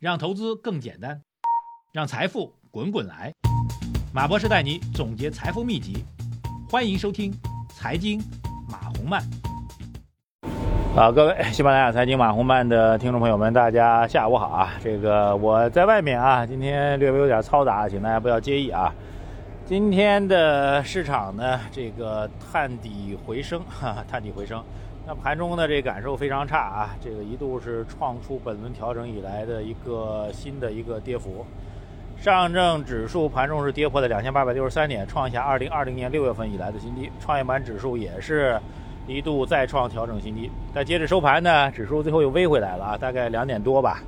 [0.00, 1.20] 让投资更简单，
[1.92, 3.30] 让财富滚滚来。
[4.14, 6.02] 马博士带你总结财富秘籍，
[6.70, 7.30] 欢迎收听
[7.68, 8.18] 《财经
[8.66, 9.20] 马红漫》。
[10.96, 14.72] 好，各位喜马拉雅财经马红漫的听众朋友们，大家下午好啊！
[14.82, 18.90] 这个我在外面啊，今天略微有点嘈杂，请大家不要介意啊。
[19.66, 24.64] 今天的市场呢，这个探底回升，哈，探底回升。
[25.10, 31.44] 那盘中的，这感受非常差啊，这个一度是创出本轮调整以来的一个新的一个跌幅。
[32.16, 37.10] 上证指数盘中是跌破了两千八百六十三点，创下二零二零年六月份以来的新低。
[37.18, 38.56] 创业板指数也是
[39.08, 44.00] 一度再创调整新低，但截止收盘呢，指数最后又微回来了啊，大概两点多吧，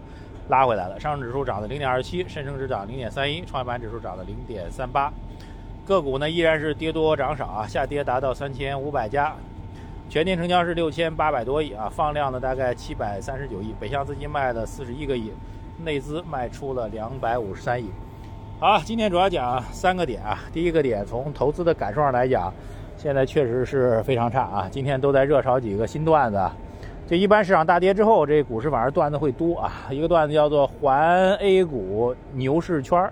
[0.48, 1.01] 拉回来了。
[1.01, 5.12] 上证指数涨了零点二七，深成指涨零点三一，创业板指数涨了零点三八。
[5.84, 9.34] 个股呢依然是跌多涨少啊，下跌达到三千五百家。
[10.12, 15.33] 全天成交是六千八百多亿啊，放量呢大概七百三十九亿，北向资金卖了四十一个亿，
[15.83, 17.91] 内资卖出了两百五十三亿。
[18.61, 20.38] 好，今天主要讲三个点啊。
[20.52, 22.52] 第一个点，从投资的感受上来讲，
[22.99, 24.69] 现在确实是非常差啊。
[24.71, 26.38] 今天都在热炒几个新段子，
[27.07, 29.73] 就一般市场大跌之后，这股市反而段子会多啊。
[29.88, 33.10] 一个段子叫做环 A 股牛市圈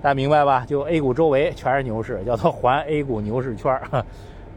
[0.00, 0.64] 大家明白吧？
[0.64, 3.76] 就 A 股周围全是牛市，叫做环 A 股牛市圈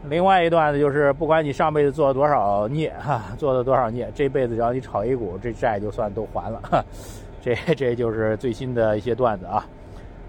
[0.08, 6.84] 另外一段子就是，不管你上辈子做了多少孽哈， 做了多少孽，这辈子只要你炒 A 股，这债就算都还了。
[7.40, 9.64] 这 这就是最新的一些段子啊。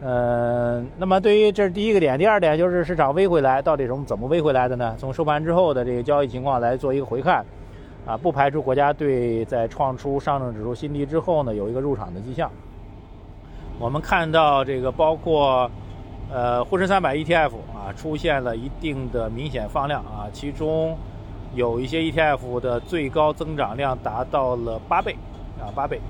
[0.02, 4.96] 嗯，那么对于这是第一个点，第二点就是市场微回来，到底从怎么微回来的呢？
[5.00, 7.44] 从收盘之后的这个交易情况来做一个回看
[8.06, 12.52] 啊，不排除国家队在创出上证指数新低之后呢，有一个入场的迹象。
[13.80, 15.70] 我们看到这个包括。
[16.34, 20.98] 呃，沪深三百 ETF 啊，出现了一定的明显放量啊，其中
[21.54, 25.16] 有一些 ETF 的最高增长量达到了八倍
[25.60, 26.02] 啊，八倍。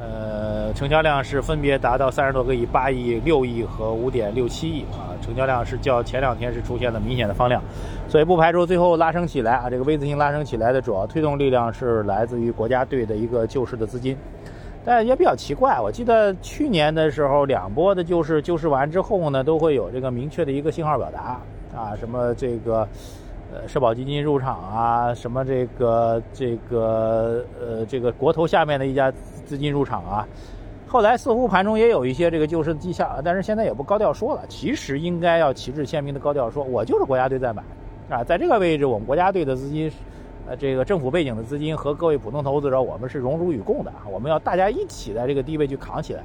[0.00, 7.62] 呃，成交量是分别达到三十多个亿、八亿、六亿和五点六七亿啊，成交量是较前两天是出现了明显的放量，
[8.08, 14.18] 所以不排除最后拉升起来啊，这个 V 字形拉升起来的主要推动力量是来自于国家队的一个救市的资金。
[14.84, 21.40] 但也比较奇怪，我记得去年的时候，两波的救市救市完之后呢，都会有这个明确的一个信号表达
[21.72, 22.80] 啊，什么这个
[23.54, 29.08] 呃社保基金入场啊，什么这个这个呃这个国投下面的一家
[29.44, 30.26] 资金入场啊，
[30.88, 37.62] 后来似乎盘中也有一些这个救市的迹象，但是现在也不高调说了，其实应该要旗帜鲜明的高调说，我就是国家队在买
[38.10, 39.88] 啊，在这个位置，我们国家队的资金。
[40.46, 44.02] 呃，这个政府背景的资金和各位普通投资者，我们是荣辱与共的啊！
[44.10, 46.22] 我们要大家一起在这个地位去扛起来。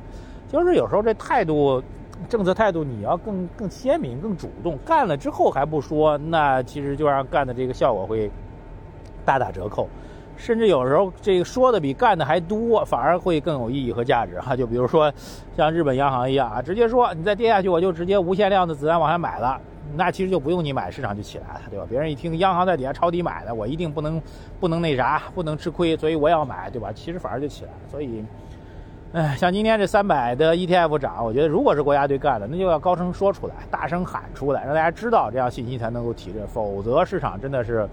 [0.50, 1.82] 就是有时候这态度，
[2.28, 8.32] 政策态度你要更更鲜明、更主动，干了之后还不说，那其实就让干的这个效果会
[9.24, 9.88] 大打折扣。
[10.36, 14.56] 甚至有时候这个说的比干的还多，反而会更有意义和价值哈。
[14.56, 15.14] 就比如说
[15.56, 19.60] 像日本央行一样啊，直接说你再跌下去，我就直接无限量的子弹往下买了。
[19.96, 21.86] 那其实就不用你买，市场就起来了，对吧？
[21.90, 24.22] 别人一听央行在底下抄底买的，我一定不能
[24.60, 26.92] 不能那啥，不能吃亏，所以我要买，对吧？
[26.94, 27.78] 其实反而就起来了。
[27.90, 28.24] 所以，
[29.14, 36.48] 哎，像今天这三百的 ETF 涨，我觉得如果是国家队干的，那就要高声说出来，大声喊出来，让大家知道，这样信息才能够提振。
[36.48, 37.88] 否则市场真的是。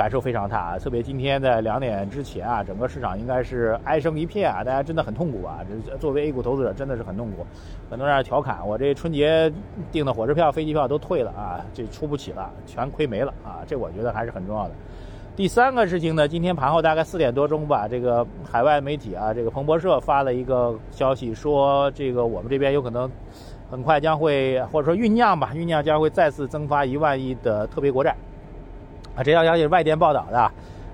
[0.00, 5.58] 感受非常大，特别今天在两点之前啊，整个市场应该是哀声一片啊，大家真的很痛苦啊。
[5.68, 7.44] 这作为 A 股投资者真的是很痛苦，
[7.90, 9.52] 很多人调侃我这春节
[9.92, 13.60] 订的火车票、飞机票都退了啊，这出不起了，全亏没了啊。
[13.66, 14.70] 这我觉得还是很重要的。
[15.36, 23.06] 第三个事情呢，今天盘后大概四点多钟吧，这个海外媒体啊，这个彭博社发了一个消息，说这个我们这边有可能
[23.70, 28.16] 很快将会或者说酝酿吧，酝酿将会再次增发一万亿的特别国债。
[29.16, 30.52] 啊，这条消息是外电报道的，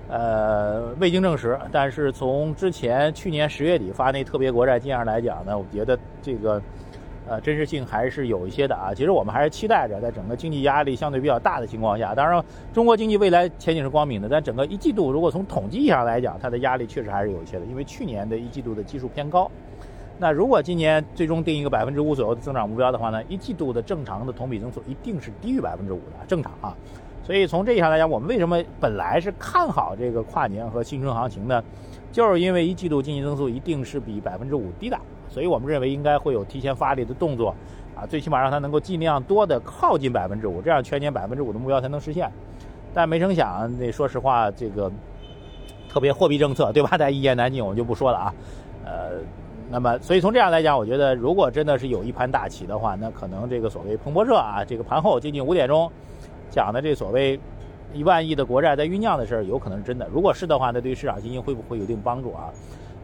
[0.09, 1.59] 呃，未经证实。
[1.71, 6.61] 但是从之前去年十月底发那特别国债金额来讲呢，我觉得这个
[7.29, 8.95] 呃真实性还是有一些的啊。
[8.95, 14.29] 其实我们还是期待着，在整个经济压力相对比较大的情况下，当然中国经济未来前景是光明的。
[14.29, 19.51] 但整个一季度，如果从统计上来讲，它的压力确实还是有一些的，因为去年的一季度的基数偏高。
[20.19, 26.75] 那如果今年最终定一个百分之五左右的增长目标的话呢，一季度的正常的同比增速一定是低于百分之五的，正常啊。
[27.27, 31.61] 所以从这一项来讲，我们为什么本来是看好这个跨年和新春行情呢？
[32.13, 34.97] 就是因为一季度经济增速一定是比百分之五低的，
[35.29, 37.53] 所以我们认为应该会有提前发力的动作，
[37.97, 42.31] 啊，最起码让它能够尽量多的靠近百分之五，这样全年百分之五的目标才能实现。
[42.95, 44.89] 但没成想，那说实话，这个
[45.89, 46.91] 特别货币政策，对吧？
[46.97, 48.35] 大家一言难尽，我们就不说了啊。
[48.85, 49.19] 呃，
[49.69, 55.91] 那么所以从这样来讲，我觉得如果真的是有一盘大棋的话，那可能这个所谓彭博社啊，这个盘后接近五点钟。
[56.57, 57.39] 讲的这所谓
[57.93, 60.09] 一万亿的国债在酝酿的事儿，有可能是真的。
[60.11, 62.49] 如果是的话，那对于市场信心会不会有一定帮助啊？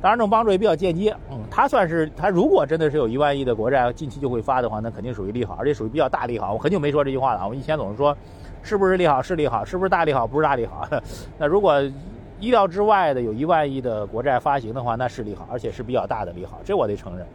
[0.01, 1.15] 当然，这种帮助也比较间接。
[1.31, 6.55] 嗯，它算是它如果真的是有一万亿的国债近期就会发的话，那肯定属于利好，而且属于比较大利好。
[6.55, 8.17] 我很久没说这句话了，我以前总是说，
[8.63, 10.89] 是不是利好是利好，是不是大利好不是大利好。
[11.39, 11.79] 那如果
[12.41, 17.27] 意料之外的有一万亿的国债发行的话，那是利好，而且是比较大的利好，这我得承认。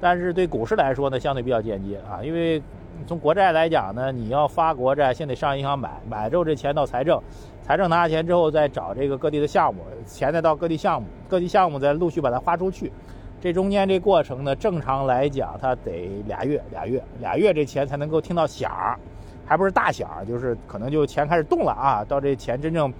[0.00, 2.62] 但是对股市来说呢，相对比较间接啊，因为
[3.06, 7.20] 从国债来讲呢，你要发国债，先得上银行买，买之后这钱到财政。
[7.62, 12.92] 财政拿钱之后，再找这个各地的项目，钱再到各地项目，各地项目再陆续把它花出去。
[13.40, 18.98] 这中间这过程呢，正常来讲，它得俩月，俩月，俩月，这钱才能够听到响儿，
[19.46, 22.04] 还不是大响儿，就是可能就钱开始动了啊。
[22.04, 22.92] 到这钱真正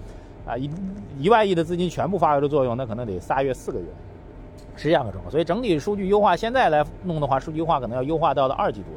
[0.46, 0.70] 啊一
[1.18, 3.86] 一万亿的资金全部发挥了作用，那可能得仨月四个月，
[4.76, 5.30] 是这样个状况。
[5.30, 8.88] 所以整体数据优化，现在来弄的话，数据优化可能要优化到了二季度。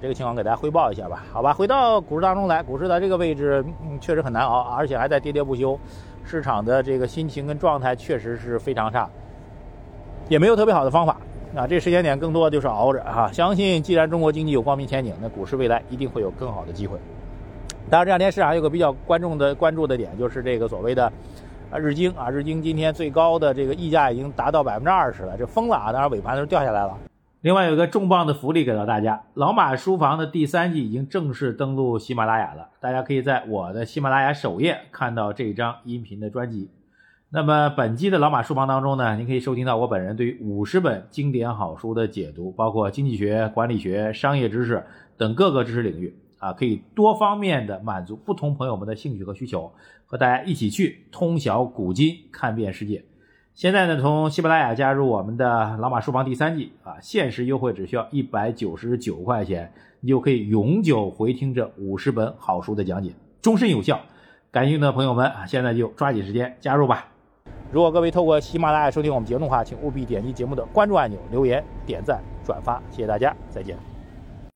[0.00, 1.52] 这个情况给大家汇报一下吧，好吧。
[1.52, 5.78] 回到股市当中来，股市在这个位置，嗯，确实很难熬，而且还在跌跌不休，
[6.24, 9.08] 市场的这个心情跟状态确实是非常差，
[10.28, 11.16] 也没有特别好的方法
[11.54, 11.66] 啊。
[11.66, 13.30] 这时间点更多就是熬着哈。
[13.32, 16.98] 相信既然中国经济有光明前景，那股市未来一定会有更好的机会。
[17.90, 21.04] 当然这两天市场有个比较关注的关注的点，就是这个所谓的
[21.70, 25.92] 啊日经啊，日经今天最高的这个溢价已经达到百分之二十了，这疯了啊！
[25.92, 26.96] 当然尾盘的时候掉下来了。
[27.44, 36.70] 另外有个重磅的福利给到大家，老马书房的第三季已经正式登陆喜马拉雅了，大家可以在我的喜马拉雅首页看到这张音频的专辑。
[37.28, 44.82] 那么本期的老马书房当中呢，您可以收听到我本人对于五十本经典好书的解读，包括经济学、管理学、商业知识
[45.18, 49.70] 等各个知识领域啊，可以多方面的满足不同朋友们的兴趣和需求，
[50.06, 53.04] 和大家一起去通晓古今，看遍世界。
[53.54, 64.00] 现在呢，从喜马拉雅加入我们的老马书房第三季啊，限时优惠只需要一百九十九块钱，你就可以永久回听这五十本好书的讲解，终身有效。
[64.50, 67.06] 感兴趣的朋友们啊，现在就抓紧时间加入吧。
[67.70, 73.93] 如果各位透过喜马拉雅收听我们节目的话，请务必点击节目的关注按钮、留言、点赞、转发，谢谢大家，再见。